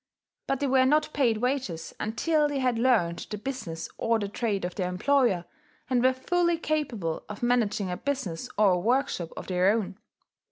But 0.47 0.59
they 0.61 0.65
were 0.65 0.87
not 0.87 1.13
paid 1.13 1.37
wages 1.37 1.93
until 1.99 2.47
they 2.47 2.57
had 2.57 2.79
learned 2.79 3.19
the 3.29 3.37
business 3.37 3.87
or 3.99 4.17
the 4.17 4.27
trade 4.27 4.65
of 4.65 4.73
their 4.73 4.89
employer, 4.89 5.45
and 5.91 6.01
were 6.03 6.11
fully 6.11 6.57
capable 6.57 7.23
of 7.29 7.43
managing 7.43 7.91
a 7.91 7.97
business 7.97 8.49
or 8.57 8.71
a 8.71 8.79
workshop 8.79 9.29
of 9.37 9.45
their 9.45 9.69
own. 9.69 9.99